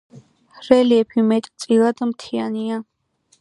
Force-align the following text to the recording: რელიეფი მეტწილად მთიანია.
რელიეფი 0.67 1.25
მეტწილად 1.27 2.01
მთიანია. 2.13 2.81